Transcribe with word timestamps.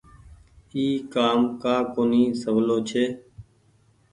اي 0.73 0.85
ڪآم 1.13 1.39
ڪآ 1.63 1.75
ڪونيٚ 1.93 2.37
سولو 2.41 2.77
ڇي۔ 2.89 3.05